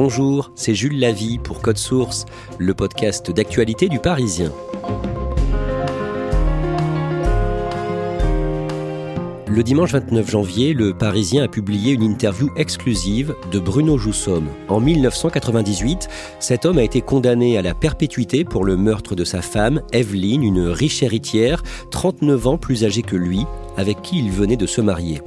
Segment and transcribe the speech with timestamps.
[0.00, 2.24] Bonjour, c'est Jules Lavie pour Code Source,
[2.56, 4.52] le podcast d'actualité du Parisien.
[9.48, 14.46] Le dimanche 29 janvier, le Parisien a publié une interview exclusive de Bruno Joussomme.
[14.68, 19.42] En 1998, cet homme a été condamné à la perpétuité pour le meurtre de sa
[19.42, 23.46] femme, Evelyne, une riche héritière, 39 ans plus âgée que lui,
[23.78, 25.22] avec qui il venait de se marier.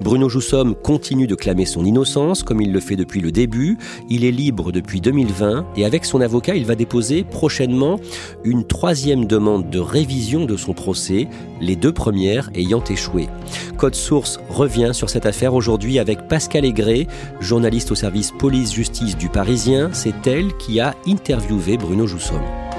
[0.00, 3.76] Bruno Joussomme continue de clamer son innocence comme il le fait depuis le début.
[4.08, 7.98] Il est libre depuis 2020 et avec son avocat, il va déposer prochainement
[8.44, 11.28] une troisième demande de révision de son procès,
[11.60, 13.28] les deux premières ayant échoué.
[13.76, 17.08] Code Source revient sur cette affaire aujourd'hui avec Pascal Aigret,
[17.40, 19.90] journaliste au service police-justice du Parisien.
[19.92, 22.75] C'est elle qui a interviewé Bruno Joussomme.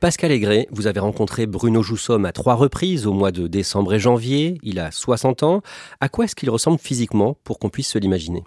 [0.00, 3.98] Pascal Aigret, vous avez rencontré Bruno Joussomme à trois reprises au mois de décembre et
[3.98, 4.58] janvier.
[4.62, 5.62] Il a 60 ans.
[6.00, 8.44] À quoi est-ce qu'il ressemble physiquement pour qu'on puisse se l'imaginer?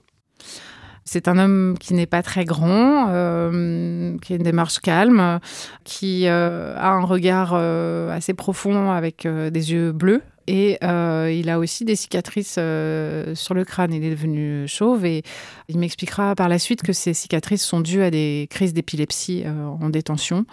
[1.04, 5.42] C'est un homme qui n'est pas très grand, euh, qui a une démarche calme,
[5.84, 10.22] qui euh, a un regard euh, assez profond avec des yeux bleus.
[10.48, 13.94] Et il a aussi des cicatrices sur le crâne.
[13.94, 15.24] Il est devenu chauve et
[15.68, 19.44] il m'expliquera par la suite que ces cicatrices sont dues à des crises d'épilepsie
[19.82, 20.46] en détention.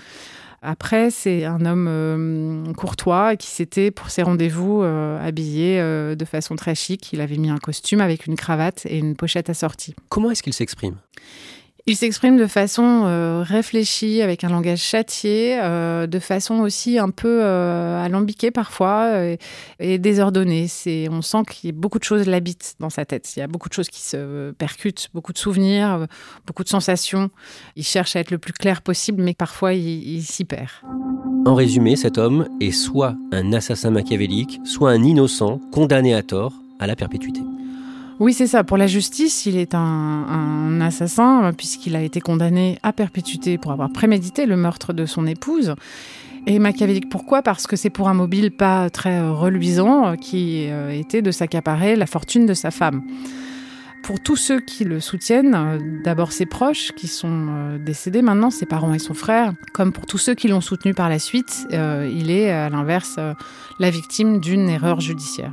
[0.60, 6.24] Après, c'est un homme euh, courtois qui s'était, pour ses rendez-vous, euh, habillé euh, de
[6.24, 7.12] façon très chic.
[7.12, 9.94] Il avait mis un costume avec une cravate et une pochette assortie.
[10.08, 10.96] Comment est-ce qu'il s'exprime?
[11.88, 17.08] Il s'exprime de façon euh, réfléchie, avec un langage châtié, euh, de façon aussi un
[17.08, 19.10] peu euh, alambiquée parfois
[19.80, 20.68] et désordonnée.
[20.68, 23.34] C'est, on sent qu'il y a beaucoup de choses l'habitent dans sa tête.
[23.34, 26.06] Il y a beaucoup de choses qui se percutent, beaucoup de souvenirs,
[26.46, 27.30] beaucoup de sensations.
[27.74, 30.68] Il cherche à être le plus clair possible, mais parfois il s'y perd.
[31.46, 36.52] En résumé, cet homme est soit un assassin machiavélique, soit un innocent condamné à tort
[36.80, 37.40] à la perpétuité.
[38.20, 38.64] Oui, c'est ça.
[38.64, 43.70] Pour la justice, il est un, assassin euh, puisqu'il a été condamné à perpétuité pour
[43.70, 45.74] avoir prémédité le meurtre de son épouse.
[46.46, 47.42] Et machiavélique, pourquoi?
[47.42, 51.94] Parce que c'est pour un mobile pas très euh, reluisant euh, qui était de s'accaparer
[51.94, 53.02] la fortune de sa femme.
[54.02, 58.94] Pour tous ceux qui le soutiennent, d'abord ses proches qui sont décédés maintenant, ses parents
[58.94, 62.50] et son frère, comme pour tous ceux qui l'ont soutenu par la suite, il est
[62.50, 63.18] à l'inverse
[63.78, 65.52] la victime d'une erreur judiciaire.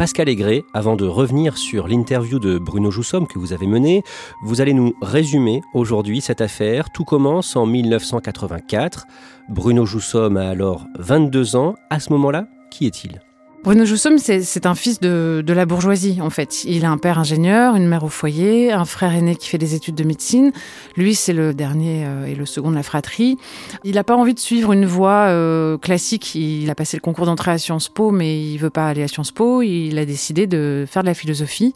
[0.00, 4.02] Pascal Aigret, avant de revenir sur l'interview de Bruno Joussomme que vous avez menée,
[4.42, 6.88] vous allez nous résumer aujourd'hui cette affaire.
[6.88, 9.06] Tout commence en 1984.
[9.50, 11.74] Bruno Joussomme a alors 22 ans.
[11.90, 13.20] À ce moment-là, qui est-il?
[13.62, 16.64] Bruno Joussomme, c'est un fils de, de la bourgeoisie, en fait.
[16.64, 19.74] Il a un père ingénieur, une mère au foyer, un frère aîné qui fait des
[19.74, 20.50] études de médecine.
[20.96, 23.36] Lui, c'est le dernier euh, et le second de la fratrie.
[23.84, 26.34] Il n'a pas envie de suivre une voie euh, classique.
[26.34, 29.08] Il a passé le concours d'entrée à Sciences Po, mais il veut pas aller à
[29.08, 29.60] Sciences Po.
[29.60, 31.74] Il a décidé de faire de la philosophie.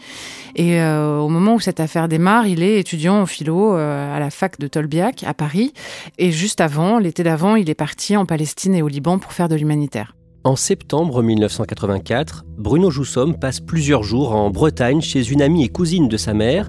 [0.57, 4.19] Et euh, au moment où cette affaire démarre, il est étudiant en philo euh, à
[4.21, 5.75] la fac de Tolbiac, à Paris.
[6.17, 9.51] Et juste avant, l'été d'avant, il est parti en Palestine et au Liban pour faire
[9.51, 10.15] de l'humanitaire.
[10.47, 16.07] En septembre 1984, Bruno Joussomme passe plusieurs jours en Bretagne chez une amie et cousine
[16.07, 16.69] de sa mère,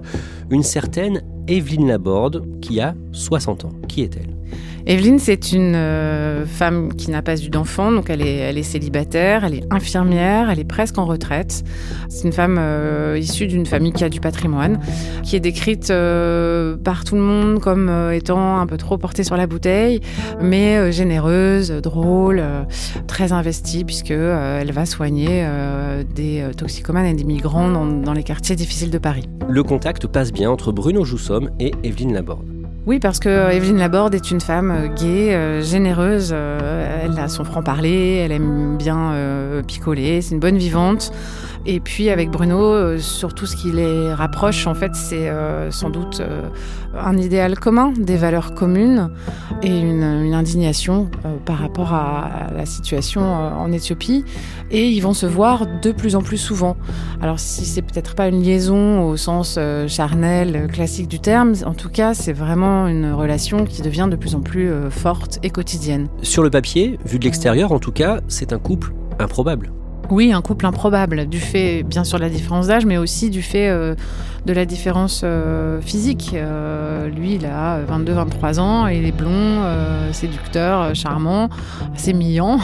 [0.50, 3.72] une certaine Evelyne Laborde, qui a 60 ans.
[3.86, 4.35] Qui est-elle?
[4.88, 9.54] Evelyne, c'est une euh, femme qui n'a pas eu d'enfant, donc elle est, célibataire, elle
[9.54, 11.64] est infirmière, elle est presque en retraite.
[12.08, 14.78] C'est une femme euh, issue d'une famille qui a du patrimoine,
[15.24, 19.36] qui est décrite euh, par tout le monde comme étant un peu trop portée sur
[19.36, 20.00] la bouteille,
[20.40, 22.44] mais généreuse, drôle,
[23.08, 25.44] très investie, puisque elle va soigner
[26.14, 29.24] des toxicomanes et des migrants dans, dans les quartiers difficiles de Paris.
[29.48, 32.55] Le contact passe bien entre Bruno Joussomme et Evelyne Laborde.
[32.86, 36.32] Oui, parce que Evelyne Laborde est une femme gaie, généreuse.
[36.32, 39.12] elle a son franc-parler, elle aime bien
[39.66, 41.12] picoler, c'est une bonne vivante.
[41.68, 45.90] Et puis avec Bruno, euh, surtout ce qui les rapproche, en fait, c'est euh, sans
[45.90, 46.42] doute euh,
[46.96, 49.10] un idéal commun, des valeurs communes
[49.62, 50.04] et une,
[50.36, 51.08] indignation
[51.46, 54.24] par rapport à, la situation en Éthiopie.
[54.70, 56.76] Et ils vont se voir de plus en plus souvent.
[57.22, 59.58] Alors si c'est peut-être pas une liaison au sens
[59.88, 64.34] charnel classique du terme, en tout cas, c'est vraiment une relation qui devient de plus
[64.34, 66.08] en plus forte et quotidienne.
[66.22, 69.72] Sur le papier, vu de l'extérieur, en tout cas, c'est un couple improbable.
[70.10, 73.42] Oui, un couple improbable, du fait bien sûr de la différence d'âge, mais aussi du
[73.42, 73.96] fait euh,
[74.44, 76.30] de la différence euh, physique.
[76.34, 79.62] Euh, lui, il a 22-23 ans, il est blond,
[80.12, 81.48] séducteur, charmant,
[81.94, 82.58] assez mignon.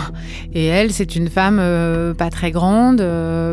[0.54, 1.60] Et elle, c'est une femme
[2.16, 3.04] pas très grande,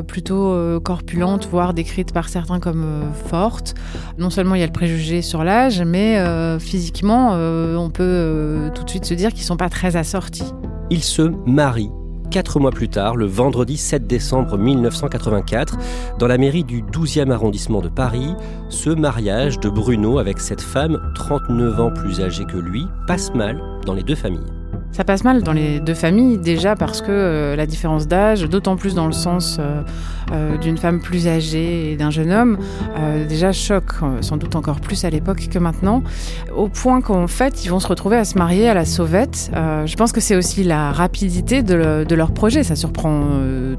[0.08, 2.86] plutôt corpulente, voire décrite par certains comme
[3.26, 3.74] forte.
[4.20, 6.24] Non seulement il y a le préjugé sur l'âge, mais
[6.60, 10.54] physiquement, on peut tout de suite se dire qu'ils sont pas très assortis.
[10.92, 11.92] Ils se marient
[12.30, 15.78] quatre mois plus tard, le vendredi 7 décembre 1984,
[16.20, 18.36] dans la mairie du 12e arrondissement de Paris,
[18.70, 23.62] ce mariage de Bruno avec cette femme, 39 ans plus âgée que lui, passe mal
[23.86, 24.59] dans les deux familles.
[24.92, 28.76] Ça passe mal dans les deux familles, déjà parce que euh, la différence d'âge, d'autant
[28.76, 29.82] plus dans le sens euh,
[30.32, 32.58] euh, d'une femme plus âgée et d'un jeune homme,
[33.28, 36.04] déjà choque, sans doute encore plus à l'époque que maintenant,
[36.56, 39.52] au point qu'en fait, ils vont se retrouver à se marier à la sauvette.
[39.54, 43.24] je pense que c'est aussi la rapidité de, leur projet, ça surprend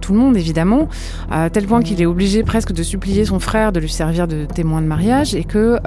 [0.00, 0.88] tout le monde évidemment,
[1.30, 4.46] à tel point qu'il est obligé presque de supplier son frère de lui servir de
[4.46, 5.78] témoin de mariage et que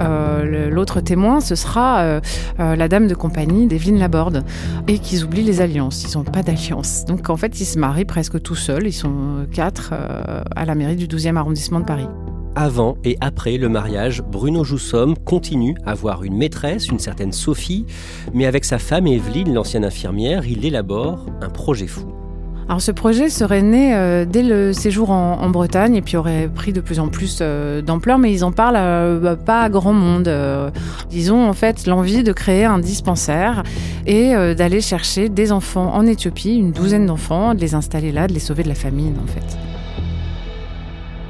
[0.70, 2.20] l'autre témoin, ce sera
[2.58, 4.44] la dame de compagnie d'Evelyne Laborde,
[4.88, 6.02] et qui ils oublient les alliances.
[6.02, 7.04] Ils n'ont pas d'alliance.
[7.04, 8.86] Donc en fait, ils se marient presque tout seuls.
[8.86, 12.08] Ils sont quatre euh, à la mairie du 12e arrondissement de Paris.
[12.56, 17.86] Avant et après le mariage, Bruno Joussomme continue à avoir une maîtresse, une certaine Sophie,
[18.32, 22.23] mais avec sa femme Evelyne, l'ancienne infirmière, il élabore un projet fou.
[22.68, 26.72] Alors ce projet serait né euh, dès le séjour en, Bretagne et puis aurait pris
[26.72, 29.92] de plus en plus euh, d'ampleur, mais ils en parlent euh, bah, pas à grand
[29.92, 30.30] monde.
[31.12, 33.62] ils ont en fait l'envie de créer un dispensaire
[34.06, 38.32] et d'aller chercher des enfants en Éthiopie, une douzaine d'enfants, de les installer là, de
[38.32, 39.58] les sauver de la famine en fait.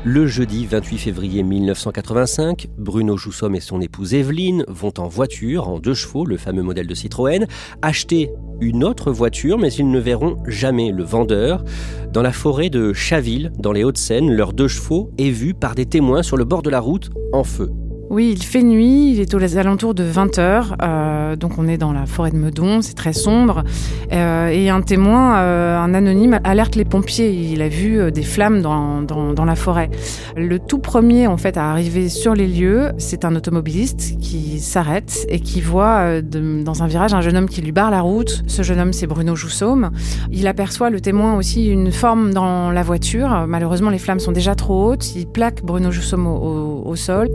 [0.06, 5.78] Le jeudi 28 février 1985, Bruno Joussomme et son épouse Evelyne vont en voiture, en
[5.78, 7.46] deux chevaux, le fameux modèle de Citroën,
[7.80, 8.30] acheter
[8.60, 11.64] une autre voiture, mais ils ne verront jamais le vendeur.
[12.12, 15.86] Dans la forêt de Chaville, dans les Hauts-de-Seine, leurs deux chevaux est vu par des
[15.86, 17.70] témoins sur le bord de la route en feu.
[18.10, 21.78] Oui, il fait nuit, il est aux alentours de 20 heures, euh, donc on est
[21.78, 23.64] dans la forêt de Meudon, c'est très sombre,
[24.12, 28.60] euh, et un témoin, euh, un anonyme, alerte les pompiers, il a vu des flammes
[28.60, 29.90] dans, la forêt.
[30.36, 35.26] Le tout premier en fait à arriver sur les lieux, c'est un automobiliste qui s'arrête
[35.28, 38.42] et qui voit dans un virage un jeune homme qui lui barre la route.
[38.46, 39.90] Ce jeune homme, c'est Bruno Joussaume.
[40.30, 43.44] Il aperçoit le témoin aussi une forme dans la voiture.
[43.46, 45.14] Malheureusement, les flammes sont déjà trop hautes.
[45.14, 47.28] Il plaque Bruno Joussaume au, au sol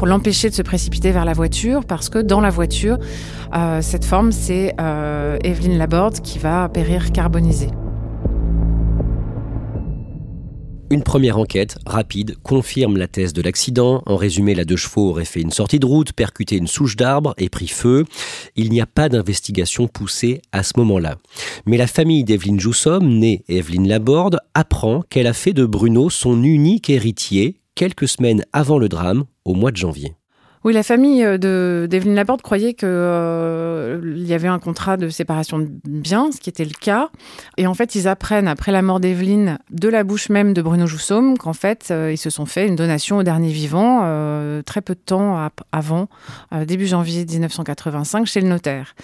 [0.00, 2.96] pour l'empêcher de se précipiter vers la voiture parce que dans la voiture,
[3.54, 7.68] euh, cette forme, c'est euh, Evelyne Laborde qui va périr carbonisée.
[10.88, 14.02] Une première enquête rapide confirme la thèse de l'accident.
[14.06, 17.34] En résumé, la deux chevaux aurait fait une sortie de route, percuté une souche d'arbre
[17.36, 18.06] et pris feu.
[18.56, 21.18] Il n'y a pas d'investigation poussée à ce moment-là.
[21.66, 26.42] Mais la famille d'Evelyne Joussomme, née Evelyne Laborde, apprend qu'elle a fait de Bruno son
[26.42, 30.14] unique héritier quelques semaines avant le drame, au mois de janvier.
[30.62, 35.08] Oui, la famille euh, de d'Evelyne Laporte croyait qu'il euh, y avait un contrat de
[35.08, 37.08] séparation de biens, ce qui était le cas.
[37.56, 40.86] Et en fait, ils apprennent, après la mort d'Evelyne, de la bouche même de Bruno
[40.86, 44.00] Joussaume, qu'en fait, euh, ils se sont fait une donation au dernier vivant,
[44.66, 46.08] très peu de temps avant,
[46.66, 48.94] début janvier 1985, chez le notaire.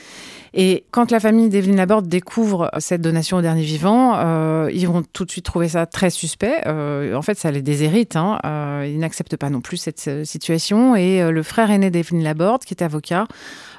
[0.54, 5.24] Et quand la famille d'Evelyne Laborde découvre cette donation au dernier vivant, ils vont tout
[5.24, 6.66] de suite trouver ça très suspect.
[6.66, 8.16] En fait, ça les déshérite.
[8.16, 8.38] Hein.
[8.84, 10.96] Ils n'acceptent pas non plus cette situation.
[10.96, 13.26] Et le frère aîné d'Evelyne Laborde, qui est avocat,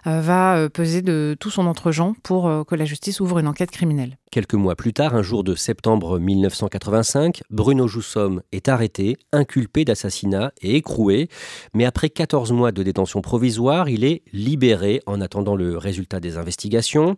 [0.08, 3.48] euh, va euh, peser de tout son entre-gens pour euh, que la justice ouvre une
[3.48, 4.18] enquête criminelle.
[4.32, 10.54] Quelques mois plus tard, un jour de septembre 1985, Bruno Joussomme est arrêté, inculpé d'assassinat
[10.62, 11.28] et écroué,
[11.74, 16.38] mais après 14 mois de détention provisoire, il est libéré en attendant le résultat des
[16.38, 17.18] investigations.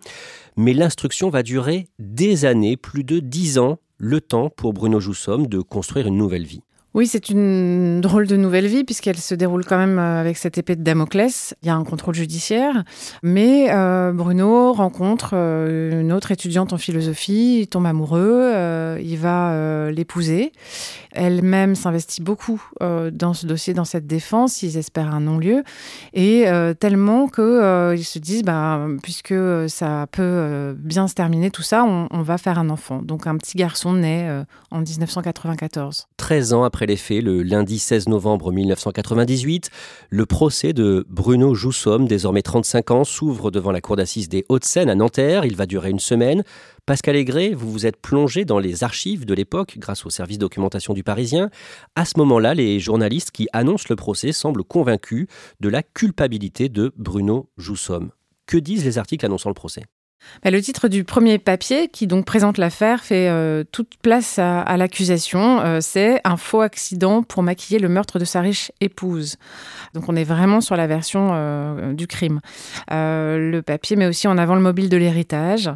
[0.57, 5.47] Mais l'instruction va durer des années, plus de 10 ans, le temps pour Bruno Joussomme
[5.47, 6.61] de construire une nouvelle vie.
[6.95, 10.57] Oui, c'est une drôle de nouvelle vie puisqu'elle se déroule quand même euh, avec cette
[10.57, 11.53] épée de Damoclès.
[11.61, 12.83] Il y a un contrôle judiciaire,
[13.21, 19.91] mais euh, Bruno rencontre euh, une autre étudiante en philosophie, il tombe amoureux, il va
[19.91, 20.51] l'épouser.
[21.11, 24.63] Elle-même s'investit beaucoup dans ce dossier, dans cette défense.
[24.63, 25.63] Ils espèrent un non-lieu
[26.13, 26.45] et
[26.79, 29.35] tellement que ils se disent, bah, puisque
[29.67, 33.01] ça peut bien se terminer tout ça, on, on, va faire un enfant.
[33.01, 34.29] Donc un petit garçon naît
[34.71, 36.07] en 1994.
[36.17, 39.69] 13 ans après après les faits, le lundi 16 novembre 1998,
[40.09, 44.89] le procès de Bruno Joussomme, désormais 35 ans, s'ouvre devant la cour d'assises des Hauts-de-Seine
[44.89, 45.43] à Nanterre.
[45.43, 46.41] Il va durer une semaine.
[46.85, 50.93] Pascal Aigret, vous vous êtes plongé dans les archives de l'époque grâce au service documentation
[50.93, 51.49] du Parisien.
[51.97, 55.27] À ce moment-là, les journalistes qui annoncent le procès semblent convaincus
[55.59, 58.11] de la culpabilité de Bruno Joussomme.
[58.45, 59.83] Que disent les articles annonçant le procès?
[60.45, 65.61] Le titre du premier papier, qui donc présente l'affaire, fait euh, toute place à, l'accusation.
[65.61, 69.37] Euh, c'est un faux accident pour maquiller le meurtre de sa riche épouse.
[69.93, 72.39] Donc on est vraiment sur la version euh, du crime.
[72.89, 75.69] le papier met aussi en avant le mobile de l'héritage.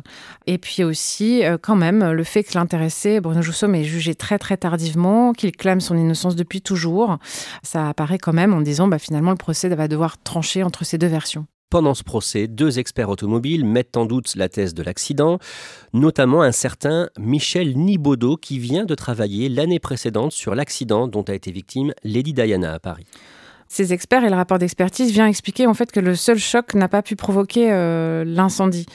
[0.47, 4.57] Et puis aussi, quand même, le fait que l'intéressé, Bruno Joussomme, est jugé très très
[4.57, 7.17] tardivement, qu'il clame son innocence depuis toujours.
[7.63, 10.97] Ça apparaît quand même en disant, bah, finalement, le procès va devoir trancher entre ces
[10.97, 11.45] deux versions.
[11.73, 15.39] Pendant ce procès, deux experts automobiles mettent en doute la thèse de l'accident,
[15.91, 21.33] notamment un certain Michel Nibaudot qui vient de travailler l'année précédente sur l'accident dont a
[21.33, 23.07] été victime Lady Diana à Paris
[23.73, 26.87] ces experts et le rapport d'expertise vient expliquer en fait que le seul choc n'a
[26.87, 28.85] pas pu provoquer euh, l'incendie.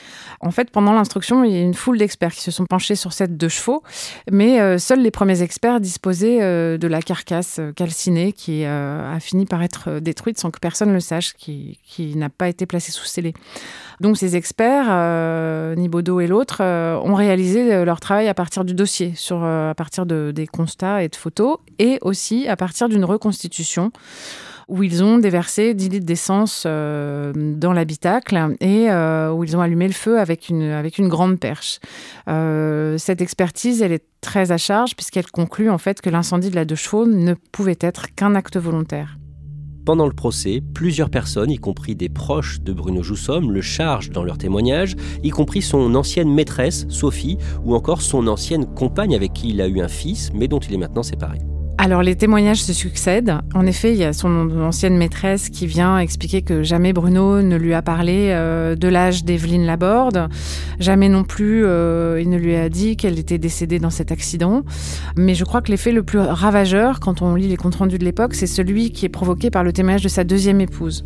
[0.40, 3.12] En fait, pendant l'instruction, il y a une foule d'experts qui se sont penchés sur
[3.12, 3.82] cette deux chevaux,
[4.30, 9.46] mais euh, seuls les premiers experts disposaient euh, de la carcasse calcinée qui a fini
[9.46, 11.78] par être détruite sans que personne le sache, qui,
[12.16, 13.34] n'a pas été placée sous scellé.
[14.00, 19.74] Donc ces experts, Nibodo et l'autre, ont réalisé leur travail à partir du dossier, à
[19.76, 23.90] partir de, des constats et de photos, et aussi à partir d'une reconstitution
[24.68, 29.60] où ils ont déversé 10 litres d'essence euh, dans l'habitacle et euh, où ils ont
[29.60, 31.80] allumé le feu avec une, grande perche.
[32.28, 36.64] Euh, cette expertise, est très à charge puisqu'elle conclut en fait que l'incendie de la
[36.64, 39.16] deux chevaux ne pouvait être qu'un acte volontaire.
[39.86, 44.22] Pendant le procès, plusieurs personnes, y compris des proches de Bruno Joussomme, le chargent dans
[44.22, 49.48] leurs témoignages, y compris son ancienne maîtresse, Sophie, ou encore son ancienne compagne avec qui
[49.48, 51.38] il a eu un fils, mais dont il est maintenant séparé.
[51.80, 53.38] Alors les témoignages se succèdent.
[53.54, 57.54] En effet, il y a son ancienne maîtresse qui vient expliquer que jamais Bruno ne
[57.54, 60.28] lui a parlé euh, de l'âge d'Evelyne Laborde.
[60.80, 64.64] Jamais non plus euh, il ne lui a dit qu'elle était décédée dans cet accident.
[65.16, 68.04] Mais je crois que l'effet le plus ravageur, quand on lit les comptes rendus de
[68.04, 71.04] l'époque, c'est celui qui est provoqué par le témoignage de sa deuxième épouse.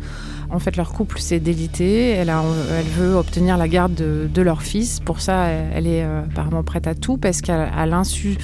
[0.49, 2.09] En fait, leur couple s'est délité.
[2.09, 4.99] Elle, elle veut obtenir la garde de, leur fils.
[4.99, 8.37] Pour ça, elle, est euh, apparemment prête à tout parce qu'à l'insu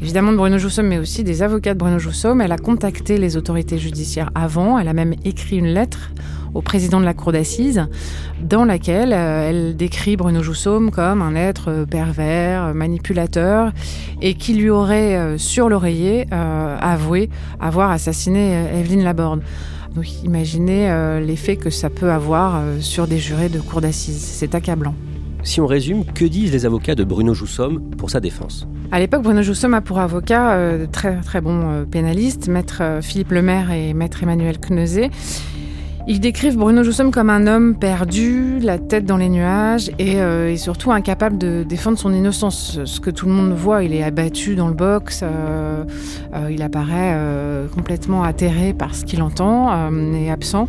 [0.00, 2.40] évidemment de Bruno Joussomme, mais aussi des avocats de Bruno Joussomme.
[2.40, 4.78] Elle a contacté les autorités judiciaires avant.
[4.78, 6.12] Elle a même écrit une lettre
[6.54, 7.86] au président de la cour d'assises,
[8.42, 13.72] dans laquelle euh, elle décrit Bruno Joussomme comme un être euh, pervers, euh, manipulateur,
[14.22, 19.42] et qui lui aurait, sur l'oreiller, avoué avoir assassiné Evelyne Laborde.
[19.94, 24.20] Donc imaginez l'effet que ça peut avoir sur des jurés de cour d'assises.
[24.20, 24.94] C'est accablant.
[25.42, 28.66] Si on résume, que disent les avocats de Bruno Joussomme pour sa défense?
[28.90, 33.02] À l'époque, Bruno Joussomme a pour avocat euh, très très bons euh, pénalistes, maître euh,
[33.02, 35.10] Philippe Lemaire et maître Emmanuel Kneuzé.
[36.06, 40.16] Ils décrivent Bruno Joussomme comme un homme perdu, la tête dans les nuages et,
[40.56, 42.80] surtout incapable de défendre son innocence.
[42.86, 45.22] Ce que tout le monde voit, il est abattu dans le box,
[46.48, 47.14] il apparaît
[47.74, 50.68] complètement atterré par ce qu'il entend et absent.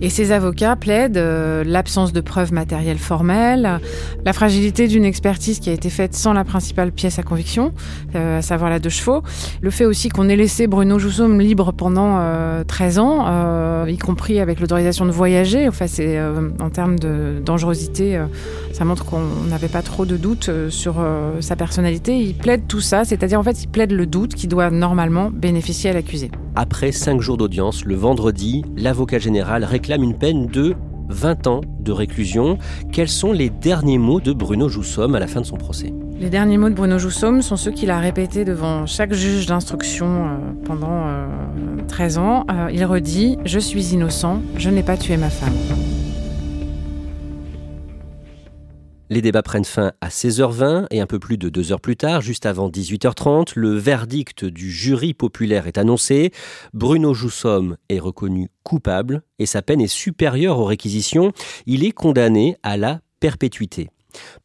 [0.00, 3.80] Et ces avocats plaident euh, l'absence de preuves matérielles formelles,
[4.24, 7.72] la fragilité d'une expertise qui a été faite sans la principale pièce à conviction,
[8.14, 9.22] euh, à savoir la de chevaux,
[9.62, 12.18] le fait aussi qu'on ait laissé Bruno Joussomme libre pendant
[12.66, 15.68] 13 euh, ans, y compris avec l'autorisation de voyager.
[15.68, 16.18] Enfin, c'est
[16.60, 18.20] en termes de dangerosité,
[18.72, 20.96] ça montre qu'on n'avait pas trop de doutes sur
[21.40, 22.18] sa personnalité.
[22.18, 25.90] Il plaide tout ça, c'est-à-dire en fait, il plaide le doute qui doit normalement bénéficier
[25.90, 26.30] à l'accusé.
[26.56, 30.76] Après cinq jours d'audience, le vendredi, l'avocat général réclame une peine de
[31.08, 32.58] 20 ans de réclusion.
[32.92, 35.92] Quels sont les derniers mots de Bruno Joussomme à la fin de son procès?
[36.20, 40.06] Les derniers mots de Bruno Joussomme sont ceux qu'il a répétés devant chaque juge d'instruction
[40.06, 41.06] euh, pendant
[41.88, 42.46] 13 euh, ans.
[42.48, 45.52] Euh, il redit⁇ Je suis innocent, je n'ai pas tué ma femme⁇
[49.14, 52.20] Les débats prennent fin à 16h20 et un peu plus de deux heures plus tard,
[52.20, 56.32] juste avant 18h30, le verdict du jury populaire est annoncé.
[56.72, 61.30] Bruno Joussomme est reconnu coupable et sa peine est supérieure aux réquisitions.
[61.64, 63.88] Il est condamné à la perpétuité.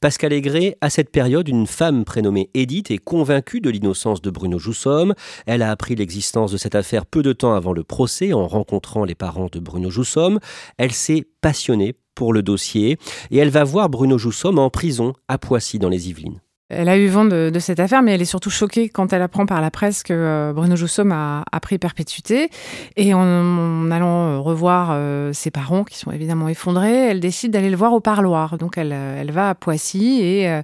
[0.01, 4.59] Pascal Aigret, à cette période, une femme prénommée Edith est convaincue de l'innocence de Bruno
[4.59, 5.13] Joussomme.
[5.45, 9.05] Elle a appris l'existence de cette affaire peu de temps avant le procès en rencontrant
[9.05, 10.39] les parents de Bruno Joussomme.
[10.77, 12.97] Elle s'est passionnée pour le dossier
[13.31, 16.41] et elle va voir Bruno Joussomme en prison à Poissy dans les Yvelines.
[16.69, 19.47] Elle a eu vent de, cette affaire, mais elle est surtout choquée quand elle apprend
[19.47, 22.51] par la presse que euh, Bruno Joussomme a, pris perpétuité.
[22.95, 27.71] Et en, allant euh, revoir euh, ses parents, qui sont évidemment effondrés, elle décide d'aller
[27.71, 28.59] le voir au parloir.
[28.59, 30.61] Donc elle, elle va à Poissy et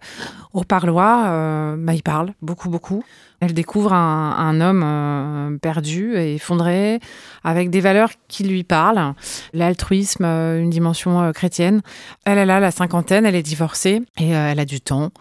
[0.56, 3.04] au parloir, bah, il parle beaucoup, beaucoup.
[3.42, 7.00] Elle découvre un, homme perdu et effondré,
[7.44, 9.14] avec des valeurs qui lui parlent.
[9.54, 11.82] L'altruisme, une dimension chrétienne.
[12.26, 15.12] Elle, elle a la cinquantaine, elle est divorcée et elle a du temps.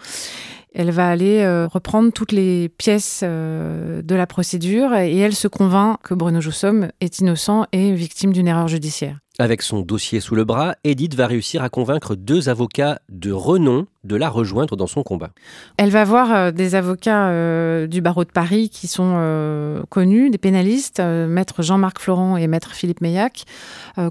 [0.74, 5.46] Elle va aller euh, reprendre toutes les pièces euh, de la procédure et elle se
[5.46, 9.18] convainc que Bruno Joussomme est innocent et victime d'une erreur judiciaire.
[9.38, 13.86] Avec son dossier sous le bras, Edith va réussir à convaincre deux avocats de renom
[14.04, 15.30] de la rejoindre dans son combat.
[15.76, 20.30] Elle va voir euh, des avocats euh, du barreau de Paris qui sont euh, connus,
[20.30, 23.44] des pénalistes, maître Jean-Marc Florent et maître Philippe Meillac,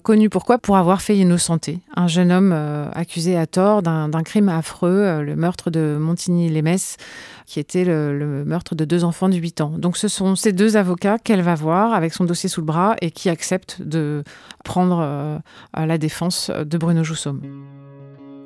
[0.01, 0.57] connus pourquoi?
[0.57, 2.53] Pour avoir fait innocenter un jeune homme
[2.93, 6.97] accusé à tort d'un crime affreux, le meurtre de Montigny-les-Messes,
[7.45, 9.73] qui était le, le, meurtre de deux enfants de 8 ans.
[9.77, 12.95] Donc ce sont ces deux avocats qu'elle va voir avec son dossier sous le bras
[13.01, 14.23] et qui acceptent de
[14.63, 15.41] prendre
[15.75, 17.41] la défense de Bruno Joussomme.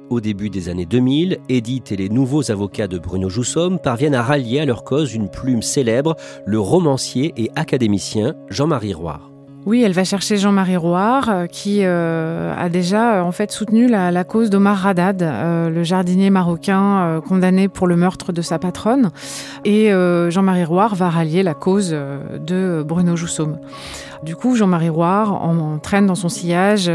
[0.10, 4.24] Au début des années 2000, Edith et les nouveaux avocats de Bruno Joussomme parviennent à
[4.24, 9.30] rallier à leur cause une plume célèbre, le romancier et académicien Jean-Marie Roire.
[9.68, 13.88] Oui, elle va chercher Jean-Marie Roire, euh, qui euh, a déjà euh, en fait soutenu
[13.90, 19.12] la, cause d'Omar Radad, le jardinier marocain condamné pour le meurtre de sa patronne.
[19.66, 19.92] Et
[20.30, 23.58] Jean-Marie Roire va rallier la cause de Bruno Joussomme.
[24.24, 26.92] Du coup, Jean-Marie Roire entraîne dans son sillage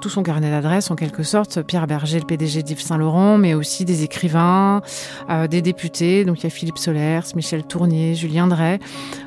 [0.00, 3.84] tout son carnet d'adresses, en quelque sorte, Pierre Berger, le PDG d'Yves Saint-Laurent, mais aussi
[3.84, 4.82] des écrivains,
[5.50, 6.24] des députés.
[6.24, 8.78] Donc il y a Philippe Solers, Michel Tournier, Julien Drey,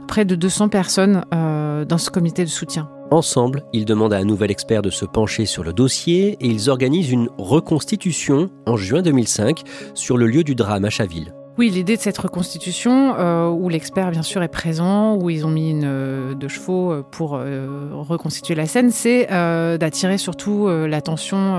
[0.08, 4.52] près de 200 personnes dans ce comité de soutien Ensemble, ils demandent à un nouvel
[4.52, 9.64] expert de se pencher sur le dossier et ils organisent une reconstitution en juin 2005
[9.94, 11.37] sur le lieu du drame à Chaville.
[11.58, 15.50] Oui, l'idée de cette reconstitution, euh, où l'expert bien sûr est présent, où ils ont
[15.50, 19.26] mis une euh, de chevaux euh, pour reconstituer la scène, c'est
[19.80, 21.56] d'attirer surtout l'attention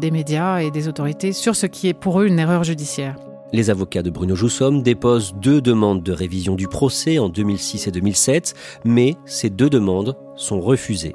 [0.00, 3.16] des médias et des autorités sur ce qui est pour eux une erreur judiciaire.
[3.52, 7.90] Les avocats de Bruno Joussomme déposent deux demandes de révision du procès en 2006 et
[7.90, 11.14] 2007, mais ces deux demandes sont refusées.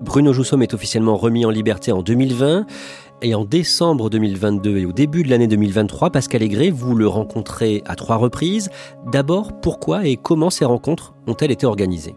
[0.00, 2.66] Bruno Joussomme est officiellement remis en liberté en 2020
[3.22, 7.82] et en décembre 2022 et au début de l'année 2023, Pascal Aigret, vous le rencontrez
[7.86, 8.70] à trois reprises.
[9.10, 12.14] D'abord, pourquoi et comment ces rencontres ont-elles été organisées?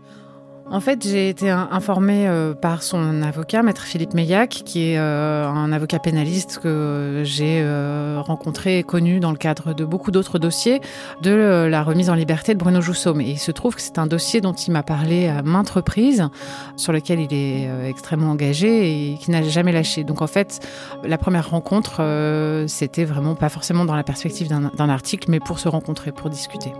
[0.71, 5.47] En fait, j'ai été informée euh, par son avocat, maître Philippe Meillac, qui est euh,
[5.47, 10.37] un avocat pénaliste que j'ai euh, rencontré et connu dans le cadre de beaucoup d'autres
[10.37, 10.79] dossiers,
[11.23, 13.19] de la remise en liberté de Bruno Joussomme.
[13.21, 16.29] Et il se trouve que c'est un dossier dont il m'a parlé à maintes reprises,
[16.75, 20.03] sur lequel il est extrêmement engagé et qui n'a jamais lâché.
[20.03, 20.59] Donc en fait,
[21.03, 25.67] la première rencontre, c'était vraiment pas forcément dans la perspective d'un article, mais pour se
[25.67, 26.71] rencontrer, pour discuter.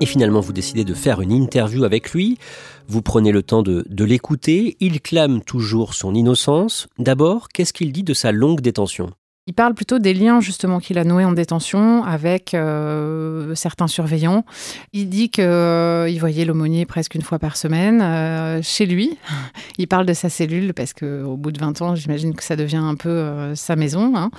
[0.00, 2.38] Et finalement, vous décidez de faire une interview avec lui.
[2.86, 4.76] Vous prenez le temps de, l'écouter.
[4.78, 6.86] Il clame toujours son innocence.
[6.98, 9.10] D'abord, qu'est-ce qu'il dit de sa longue détention?
[9.48, 14.44] Il parle plutôt des liens justement qu'il a noués en détention avec euh, certains surveillants.
[14.92, 19.16] Il dit qu'il euh, voyait l'aumônier presque une fois par semaine euh, chez lui.
[19.78, 22.76] Il parle de sa cellule parce qu'au bout de 20 ans, j'imagine que ça devient
[22.76, 24.14] un peu sa maison.
[24.16, 24.30] Hein.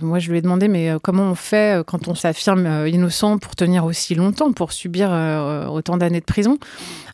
[0.00, 3.84] Moi, je lui ai demandé mais comment on fait quand on s'affirme innocent pour tenir
[3.84, 5.10] aussi longtemps, pour subir
[5.72, 6.58] autant d'années de prison?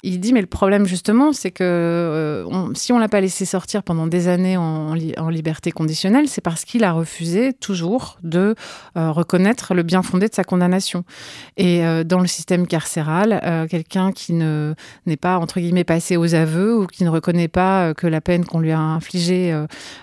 [0.03, 4.07] Il dit, mais le problème justement, c'est que si on l'a pas laissé sortir pendant
[4.07, 4.95] des années en,
[5.31, 8.55] liberté conditionnelle, c'est parce qu'il a refusé toujours de
[8.97, 11.05] euh, reconnaître le bien fondé de sa condamnation.
[11.57, 14.75] Et euh, dans le système carcéral, quelqu'un qui ne
[15.07, 18.45] n'est pas entre guillemets passé aux aveux ou qui ne reconnaît pas que la peine
[18.45, 19.57] qu'on lui a infligée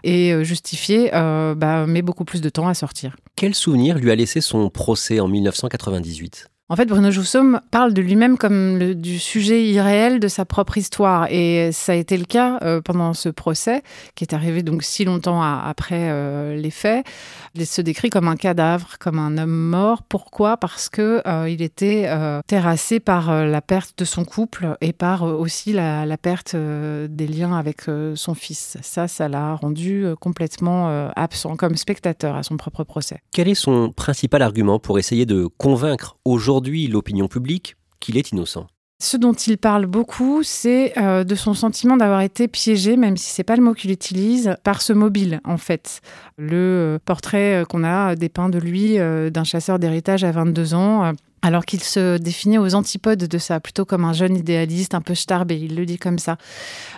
[0.04, 3.16] est justifiée, bah, met beaucoup plus de temps à sortir.
[3.36, 8.02] Quel souvenir lui a laissé son procès en 1998 en fait, Bruno Joussomme parle de
[8.02, 11.28] lui-même comme du sujet irréel de sa propre histoire.
[11.30, 13.84] Et ça a été le cas euh, pendant ce procès,
[14.16, 17.06] qui est arrivé donc si longtemps après euh, les faits.
[17.54, 20.02] Il se décrit comme un cadavre, comme un homme mort.
[20.02, 20.58] Pourquoi?
[20.58, 22.10] Parce que euh, il était
[22.48, 27.56] terrassé par la perte de son couple et par aussi la, la perte des liens
[27.56, 27.84] avec
[28.16, 28.78] son fils.
[28.82, 33.20] Ça, ça l'a rendu complètement absent comme spectateur à son propre procès.
[33.32, 38.32] Quel est son principal argument pour essayer de convaincre aujourd'hui aujourd'hui l'opinion publique qu'il est
[38.32, 38.68] innocent.
[39.04, 43.30] Ce dont il parle beaucoup, c'est euh, de son sentiment d'avoir été piégé, même si
[43.30, 46.00] c'est pas le mot qu'il utilise, par ce mobile en fait.
[46.38, 51.12] Le euh, portrait euh, qu'on a dépeint de lui d'un chasseur d'héritage à 22 ans
[51.46, 55.14] alors qu'il se définit aux antipodes de ça, plutôt comme un jeune idéaliste un peu
[55.14, 56.38] starbé, il le dit comme ça.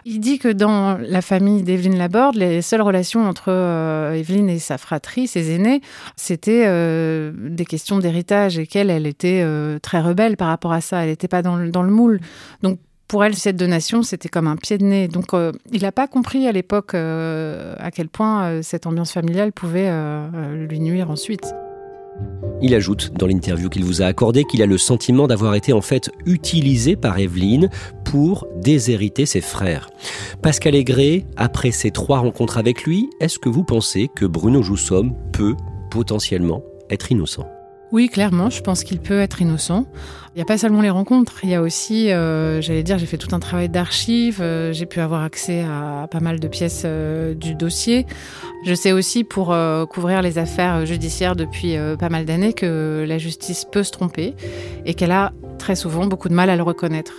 [0.06, 4.78] Il dit que dans la famille d'Evelyne Laborde, les seules relations entre euh, et sa
[4.78, 5.82] fratrie, ses aînés,
[6.16, 10.80] c'était euh, des questions d'héritage et qu'elle, elle était euh, très rebelle par rapport à
[10.80, 12.22] ça, elle n'était pas dans le, dans le moule.
[12.64, 12.80] Donc
[13.10, 15.10] pour elle, cette donation, c'était comme un pied de nez.
[15.10, 15.28] Donc,
[15.72, 19.90] il n'a pas compris à l'époque à quel point cette ambiance familiale pouvait
[20.68, 21.54] lui nuire ensuite.
[22.62, 25.82] Il ajoute dans l'interview qu'il vous a accordé qu'il a le sentiment d'avoir été en
[25.82, 27.70] fait utilisé par Evelyne
[28.04, 29.90] pour déshériter ses frères.
[30.42, 35.14] Pascal Aigret, après ces trois rencontres avec lui, est-ce que vous pensez que Bruno Joussomme
[35.32, 35.56] peut
[35.92, 37.48] potentiellement être innocent?
[37.92, 39.86] Oui, clairement, je pense qu'il peut être innocent.
[40.36, 43.06] Il n'y a pas seulement les rencontres, il y a aussi, euh, j'allais dire, j'ai
[43.06, 46.84] fait tout un travail d'archives, euh, j'ai pu avoir accès à pas mal de pièces
[46.86, 48.06] euh, du dossier.
[48.66, 49.56] Je sais aussi, pour
[49.90, 54.34] couvrir les affaires judiciaires depuis pas mal d'années, que la justice peut se tromper
[54.86, 57.14] et qu'elle a très souvent beaucoup de mal à le reconnaître.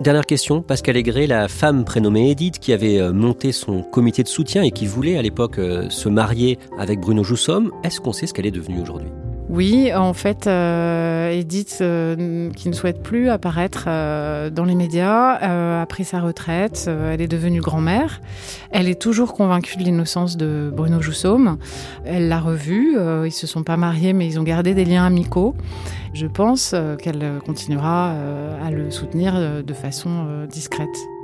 [0.00, 4.62] Dernière question, Pascal Aigret, la femme prénommée Edith qui avait monté son comité de soutien
[4.62, 8.46] et qui voulait à l'époque se marier avec Bruno Joussomme, est-ce qu'on sait ce qu'elle
[8.46, 9.10] est devenue aujourd'hui?
[9.48, 15.80] Oui, en fait, euh, Edith, euh, qui ne souhaite plus apparaître euh, dans les médias,
[15.80, 18.20] a pris sa retraite, elle est devenue grand-mère.
[18.70, 21.58] Elle est toujours convaincue de l'innocence de Bruno Joussaume.
[22.04, 25.54] Elle l'a revu, ils se sont pas mariés, mais ils ont gardé des liens amicaux.
[26.12, 28.14] Je pense qu'elle continuera
[28.64, 31.15] à le soutenir de façon discrète.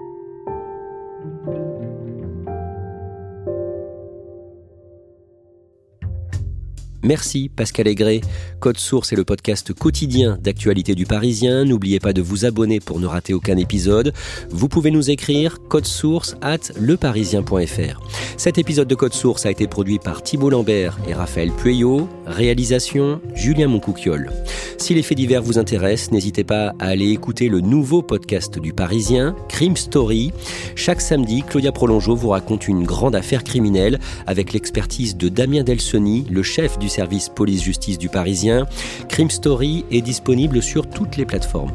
[7.05, 8.21] Merci Pascal Aigret.
[8.61, 11.65] Code Source est le podcast quotidien d'actualité du Parisien.
[11.65, 14.12] N'oubliez pas de vous abonner pour ne rater aucun épisode.
[14.51, 18.01] Vous pouvez nous écrire code source at leparisien.fr.
[18.37, 22.09] Cet épisode de Code Source a été produit par Thibault Lambert et Raphaël Pueyo.
[22.27, 24.31] Réalisation Julien Moncouquiole.
[24.79, 28.73] Si les faits divers vous intéressent, n'hésitez pas à aller écouter le nouveau podcast du
[28.73, 30.33] Parisien, Crime Story.
[30.75, 36.27] Chaque samedi, Claudia Prolongeau vous raconte une grande affaire criminelle avec l'expertise de Damien Delsoni,
[36.31, 38.66] le chef du service police-justice du Parisien.
[39.09, 41.72] Crime Story est disponible sur toutes les plateformes.